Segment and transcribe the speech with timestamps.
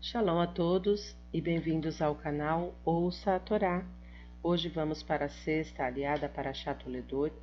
[0.00, 3.84] Shalom a todos e bem-vindos ao canal Ouça a Torá.
[4.40, 7.34] Hoje vamos para a sexta aliada para Chatoledot,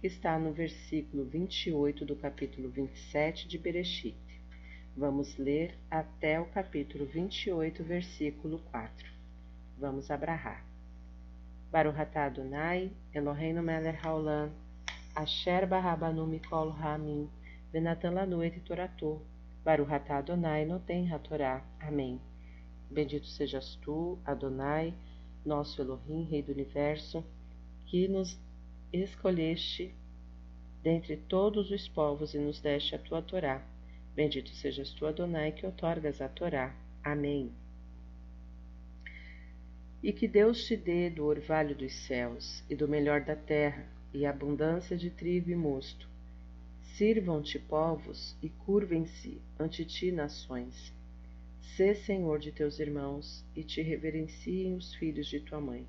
[0.00, 4.16] que está no versículo 28 do capítulo 27 de Bereshit.
[4.96, 9.06] Vamos ler até o capítulo 28, versículo 4.
[9.78, 10.64] Vamos abrahar.
[11.70, 14.50] Baruch atah Adonai, Eloheinu melech haolam,
[15.14, 17.30] asher barabanu mikol ha'amim,
[17.72, 19.22] venatan lanu et toratou,
[19.64, 21.64] Baruch atah Adonai noten hatorá.
[21.78, 22.20] Amém.
[22.90, 24.94] Bendito sejas tu, Adonai,
[25.44, 27.24] nosso Elohim, Rei do Universo,
[27.86, 28.38] que nos
[28.92, 29.94] escolheste
[30.82, 33.62] dentre todos os povos e nos deste a tua Torá.
[34.14, 36.74] Bendito sejas tu, Adonai, que otorgas a Torá.
[37.04, 37.52] Amém.
[40.02, 44.26] E que Deus te dê do orvalho dos céus e do melhor da terra, e
[44.26, 46.08] abundância de trigo e mosto,
[47.00, 50.92] Sirvam-te povos e curvem-se ante ti nações.
[51.74, 55.86] Sê senhor de teus irmãos e te reverenciem os filhos de tua mãe.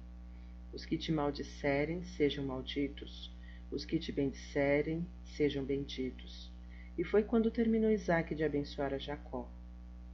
[0.71, 3.29] Os que te maldisserem sejam malditos,
[3.69, 6.49] os que te bendisserem sejam benditos.
[6.97, 9.51] E foi quando terminou Isaac de abençoar a Jacó.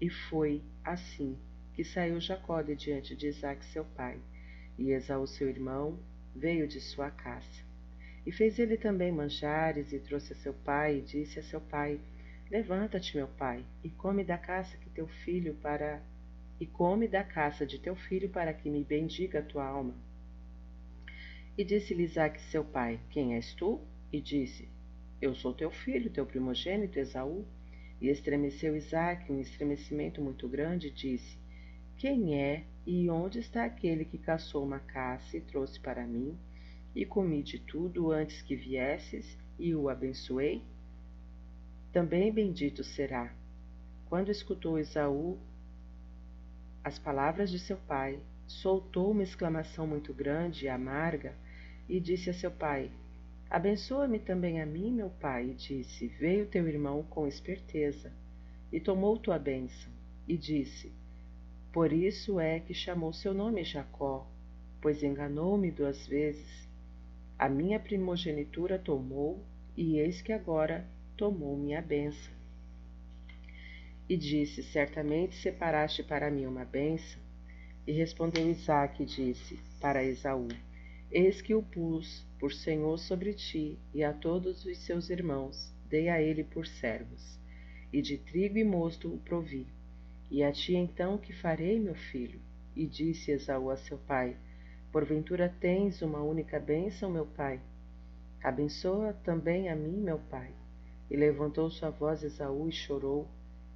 [0.02, 1.38] E foi assim
[1.75, 4.20] que saiu Jacó de diante de Isaac seu pai,
[4.80, 6.00] e Esaú seu irmão
[6.36, 7.67] veio de sua caça.
[8.28, 11.97] E fez ele também manjares, e trouxe a seu pai, e disse a seu pai:
[12.52, 16.03] Levanta-te, meu pai, e come da caça que teu filho para
[16.59, 19.95] e come da caça de teu filho para que me bendiga a tua alma.
[21.58, 23.80] E disse-lhe Isaque seu pai: Quem és tu?
[24.11, 24.67] E disse:
[25.22, 27.45] Eu sou teu filho, teu primogênito Esaú.
[28.02, 31.38] E estremeceu Isaque um estremecimento muito grande, e disse:
[31.95, 36.38] Quem é e onde está aquele que caçou uma caça e trouxe para mim?
[36.98, 40.64] E comi de tudo antes que viesses, e o abençoei?
[41.94, 43.31] Também bendito será.
[44.08, 45.38] Quando escutou Esaú
[46.84, 51.36] as palavras de seu pai, soltou uma exclamação muito grande e amarga
[51.88, 52.90] e disse a seu pai:
[53.47, 55.52] Abençoa-me também a mim, meu pai.
[55.52, 58.12] E disse: Veio teu irmão com esperteza
[58.72, 59.91] e tomou tua bênção.
[60.28, 60.91] E disse:
[61.72, 64.28] Por isso é que chamou seu nome Jacó,
[64.81, 66.66] pois enganou-me duas vezes
[67.38, 72.34] a minha primogenitura tomou, e eis que agora tomou minha bênção.
[74.09, 77.22] E disse: Certamente separaste para mim uma bênção.
[77.86, 80.47] E respondeu Isaque e disse para Esaú:
[81.12, 86.09] Eis que o pus por senhor sobre ti e a todos os seus irmãos, dei
[86.09, 87.40] a ele por servos,
[87.94, 89.68] e de trigo e mosto o provi.
[90.30, 92.42] E a ti então que farei, meu filho?
[92.76, 94.36] E disse Esaú a seu pai:
[94.97, 97.62] Porventura tens uma única bênção, meu pai?
[98.44, 100.52] Abençoa também a mim, meu pai.
[101.08, 103.28] E levantou sua voz Esaú e chorou.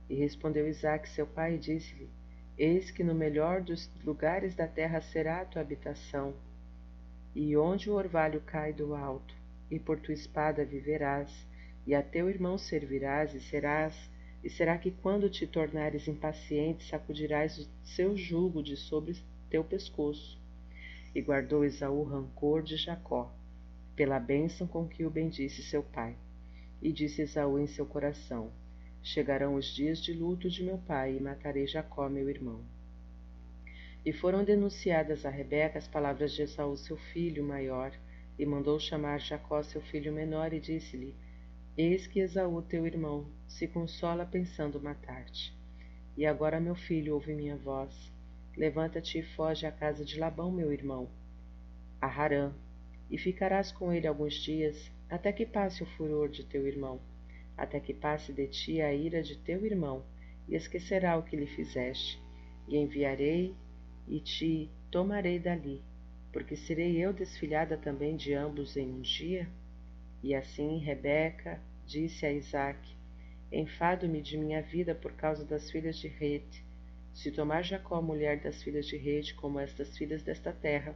[0.09, 2.09] E respondeu Isaque, seu pai, e disse-lhe:
[2.58, 6.34] Eis que no melhor dos lugares da terra será a tua habitação,
[7.36, 9.36] e onde o orvalho cai do alto,
[9.70, 11.46] e por tua espada viverás,
[11.86, 14.09] e a teu irmão servirás, e serás,
[14.44, 19.16] e será que quando te tornares impaciente, sacudirás o seu jugo de sobre
[19.52, 20.41] teu pescoço
[21.14, 23.32] e guardou Esaú rancor de Jacó,
[23.96, 26.16] pela bênção com que o bendisse seu pai.
[26.82, 28.52] E disse Esaú em seu coração:
[29.04, 32.62] Chegarão os dias de luto de meu pai, e matarei Jacó, meu irmão.
[34.06, 37.92] E foram denunciadas a Rebeca as palavras de Esaú, seu filho maior,
[38.38, 41.16] e mandou chamar Jacó, seu filho menor, e disse-lhe:
[41.78, 45.54] Eis que Esaú, teu irmão, se consola pensando matar-te.
[46.18, 48.11] E agora, meu filho, ouve minha voz.
[48.56, 51.10] Levanta-te e foge à casa de Labão, meu irmão,
[52.02, 52.54] a Harã,
[53.10, 57.00] e ficarás com ele alguns dias, até que passe o furor de teu irmão,
[57.58, 60.04] até que passe de ti a ira de teu irmão,
[60.48, 62.22] e esquecerá o que lhe fizeste.
[62.68, 63.56] E enviarei
[64.08, 65.82] e te tomarei dali,
[66.32, 69.48] porque serei eu desfilhada também de ambos em um dia?
[70.24, 72.96] E assim Rebeca disse a Isaque:
[73.52, 76.64] Enfado-me de minha vida por causa das filhas de Rete,
[77.14, 80.96] se tomar Jacó a mulher das filhas de Rede como estas filhas desta terra,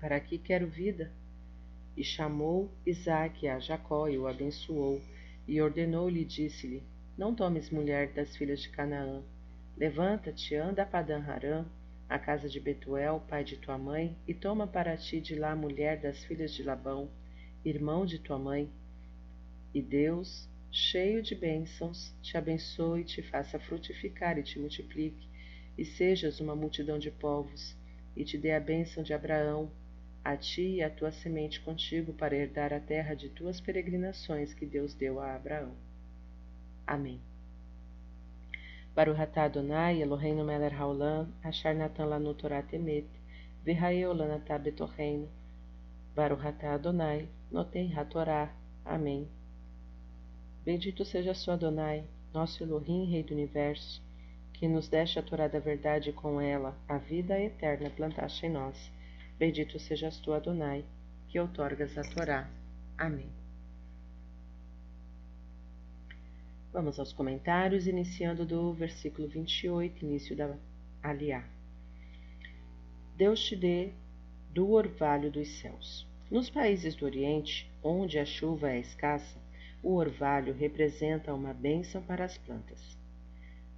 [0.00, 1.12] para que quero vida?
[1.96, 5.00] E chamou Isaque a Jacó e o abençoou,
[5.46, 6.82] e ordenou-lhe e disse-lhe:
[7.16, 9.22] Não tomes mulher das filhas de Canaã.
[9.76, 11.64] Levanta-te, anda a Padan Harã,
[12.08, 15.56] a casa de Betuel, pai de tua mãe, e toma para ti de lá a
[15.56, 17.08] mulher das filhas de Labão,
[17.64, 18.70] irmão de tua mãe.
[19.72, 25.28] E Deus cheio de bênçãos, te abençoe, te faça frutificar e te multiplique,
[25.78, 27.76] e sejas uma multidão de povos,
[28.16, 29.70] e te dê a bênção de Abraão,
[30.24, 34.66] a ti e a tua semente contigo, para herdar a terra de tuas peregrinações que
[34.66, 35.76] Deus deu a Abraão.
[36.84, 37.20] Amém.
[38.96, 43.06] Baruhatá Adonai, Eloheinu Meler Haolam, Ashar Natan Lanu Torah Temet,
[43.64, 45.28] Virraeu Lanatá Betorreino,
[46.16, 48.52] Baruhatá Adonai, Notei HaTorah.
[48.84, 49.28] Amém.
[50.64, 54.02] Bendito seja sua Adonai, nosso Elohim, Rei do Universo,
[54.54, 58.50] que nos deste a Torá da verdade e com ela a vida eterna plantaste em
[58.50, 58.90] nós.
[59.38, 60.82] Bendito sejas tu, Adonai,
[61.28, 62.48] que outorgas a Torá.
[62.96, 63.28] Amém.
[66.72, 70.56] Vamos aos comentários, iniciando do versículo 28, início da
[71.02, 71.44] Aliá.
[73.16, 73.92] Deus te dê
[74.50, 76.06] do orvalho dos céus.
[76.30, 79.43] Nos países do Oriente, onde a chuva é escassa,
[79.84, 82.96] o orvalho representa uma bênção para as plantas.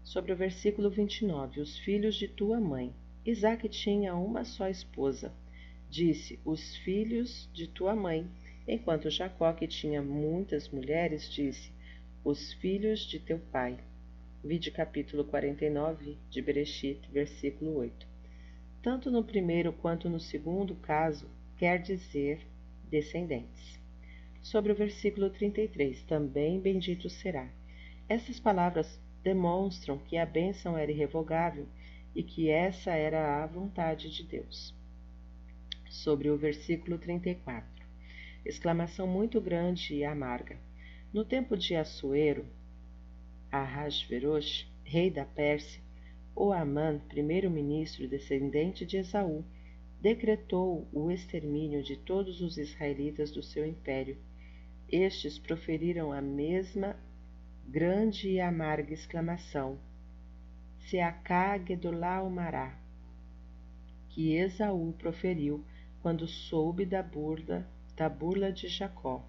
[0.05, 2.94] Sobre o versículo 29, os filhos de tua mãe.
[3.25, 5.35] Isaac tinha uma só esposa.
[5.91, 8.25] Disse, os filhos de tua mãe.
[8.69, 11.73] Enquanto Jacó, que tinha muitas mulheres, disse,
[12.25, 13.76] os filhos de teu pai.
[14.44, 18.06] Vide capítulo 49 de Bereshit, versículo 8.
[18.81, 22.47] Tanto no primeiro quanto no segundo caso, quer dizer
[22.88, 23.85] descendentes.
[24.46, 27.50] Sobre o versículo 33, também bendito será.
[28.08, 31.66] Essas palavras demonstram que a bênção era irrevogável
[32.14, 34.72] e que essa era a vontade de Deus.
[35.90, 37.69] Sobre o versículo 34,
[38.44, 40.56] exclamação muito grande e amarga.
[41.12, 42.46] No tempo de Assuero,
[43.50, 45.82] Ahasverosh, rei da Pérsia,
[46.37, 49.44] o Amã, primeiro-ministro descendente de Esaú,
[50.00, 54.16] decretou o extermínio de todos os israelitas do seu império.
[54.88, 56.96] Estes proferiram a mesma
[57.66, 59.80] grande e amarga exclamação:
[60.78, 62.78] Seacá Gedolá Mará,
[64.08, 65.64] que Esaú proferiu
[66.00, 69.28] quando soube da burla, da burla de Jacó.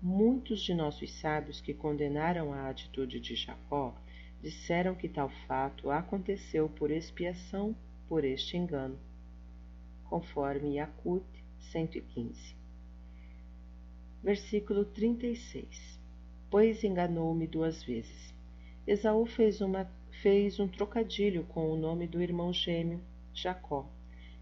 [0.00, 3.96] Muitos de nossos sábios que condenaram a atitude de Jacó
[4.40, 7.74] disseram que tal fato aconteceu por expiação
[8.08, 8.96] por este engano,
[10.04, 11.26] conforme Yakut
[11.72, 12.63] 115.
[14.24, 16.00] Versículo 36
[16.48, 18.32] Pois enganou-me duas vezes.
[18.86, 19.86] Esaú fez, uma,
[20.22, 23.02] fez um trocadilho com o nome do irmão gêmeo,
[23.34, 23.86] Jacó.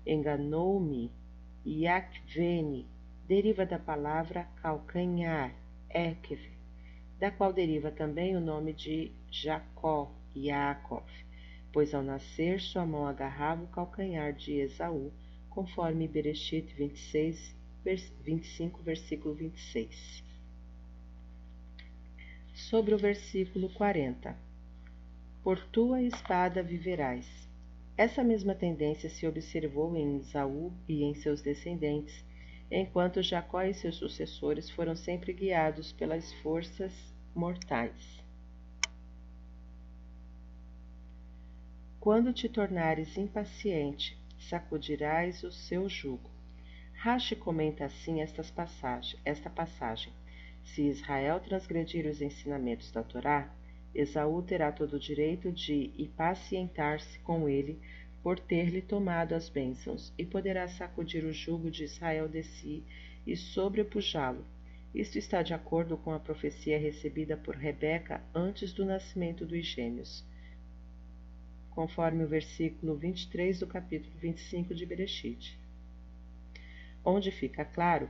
[0.06, 1.10] Enganou-me,
[1.66, 2.86] Yakvene,
[3.26, 5.52] deriva da palavra calcanhar,
[5.90, 6.40] Ekev,
[7.18, 11.10] da qual deriva também o nome de Jacó, Yaakov,
[11.72, 15.10] pois ao nascer sua mão agarrava o calcanhar de Esaú,
[15.50, 20.22] conforme Bereshit 26, 25, versículo 26.
[22.54, 24.36] Sobre o versículo 40.
[25.42, 27.26] Por tua espada viverás.
[27.96, 32.24] Essa mesma tendência se observou em Esaú e em seus descendentes,
[32.70, 36.92] enquanto Jacó e seus sucessores foram sempre guiados pelas forças
[37.34, 38.22] mortais.
[41.98, 46.31] Quando te tornares impaciente, sacudirás o seu jugo.
[47.04, 48.18] Rashi comenta assim
[48.54, 50.12] passagem, esta passagem.
[50.62, 53.52] Se Israel transgredir os ensinamentos da Torá,
[53.92, 57.80] Esaú terá todo o direito de impacientar-se com ele
[58.22, 62.84] por ter-lhe tomado as bênçãos, e poderá sacudir o jugo de Israel de si
[63.26, 64.46] e sobrepujá-lo.
[64.94, 70.24] Isto está de acordo com a profecia recebida por Rebeca antes do nascimento dos gêmeos,
[71.70, 75.60] conforme o versículo 23 do capítulo 25 de Bereshit,
[77.04, 78.08] onde fica claro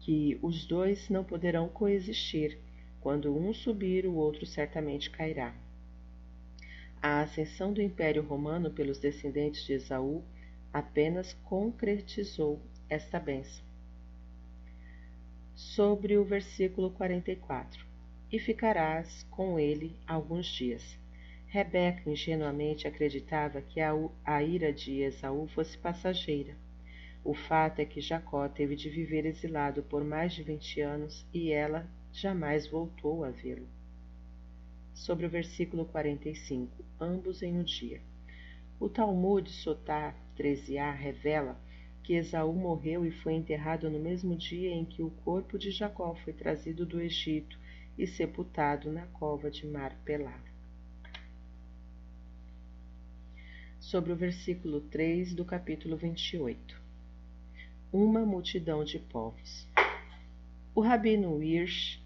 [0.00, 2.58] que os dois não poderão coexistir.
[3.00, 5.54] Quando um subir, o outro certamente cairá.
[7.00, 10.24] A ascensão do Império Romano pelos descendentes de Esaú
[10.72, 13.64] apenas concretizou esta bênção.
[15.54, 17.84] Sobre o versículo 44:
[18.30, 20.98] E ficarás com ele alguns dias.
[21.46, 26.54] Rebeca ingenuamente acreditava que a ira de Esaú fosse passageira.
[27.26, 31.50] O fato é que Jacó teve de viver exilado por mais de vinte anos e
[31.50, 33.66] ela jamais voltou a vê-lo
[34.94, 38.00] sobre o versículo 45, ambos em um dia.
[38.78, 41.60] O Talmud Sotá 13a revela
[42.04, 46.14] que Esaú morreu e foi enterrado no mesmo dia em que o corpo de Jacó
[46.14, 47.58] foi trazido do Egito
[47.98, 50.40] e sepultado na cova de Marpelá.
[53.80, 56.85] Sobre o versículo 3 do capítulo 28.
[57.92, 59.64] Uma multidão de povos.
[60.74, 62.02] O rabino Hirsch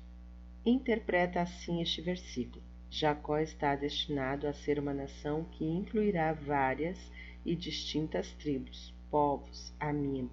[0.65, 2.63] interpreta assim este versículo.
[2.91, 6.99] Jacó está destinado a ser uma nação que incluirá várias
[7.47, 10.31] e distintas tribos, povos, amino,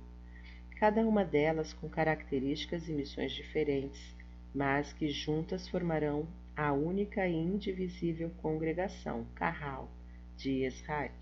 [0.76, 4.14] cada uma delas com características e missões diferentes,
[4.54, 6.28] mas que juntas formarão
[6.58, 9.90] a única e indivisível congregação, Carral,
[10.36, 10.68] de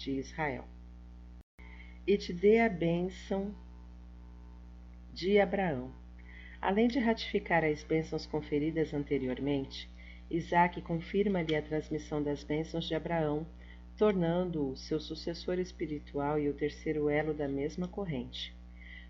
[0.08, 0.66] Israel.
[2.08, 3.54] E te dê a bênção
[5.16, 5.94] de Abraão.
[6.62, 9.90] Além de ratificar as bênçãos conferidas anteriormente,
[10.30, 13.48] Isaac confirma-lhe a transmissão das bênçãos de Abraão,
[13.98, 18.54] tornando-o seu sucessor espiritual e o terceiro elo da mesma corrente.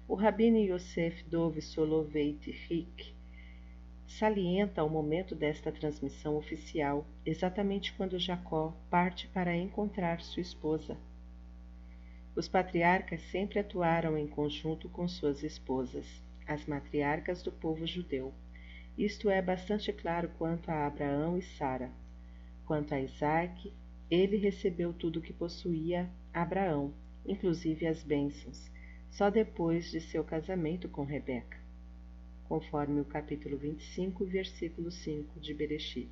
[0.07, 3.11] O Rabino Yosef Dov Soloveitchik
[4.05, 10.95] salienta o momento desta transmissão oficial, exatamente quando Jacó parte para encontrar sua esposa.
[12.35, 16.05] Os patriarcas sempre atuaram em conjunto com suas esposas,
[16.45, 18.33] as matriarcas do povo judeu.
[18.97, 21.89] Isto é bastante claro quanto a Abraão e Sara.
[22.65, 23.71] Quanto a Isaac,
[24.11, 26.93] ele recebeu tudo o que possuía Abraão,
[27.25, 28.69] inclusive as bênçãos,
[29.09, 31.57] só depois de seu casamento com Rebeca,
[32.49, 36.11] conforme o capítulo 25, versículo 5 de Bereshit,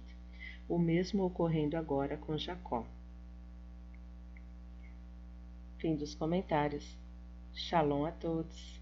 [0.69, 2.87] o mesmo ocorrendo agora com Jacó.
[5.83, 6.97] Fim dos comentários.
[7.53, 8.81] Shalom a todos.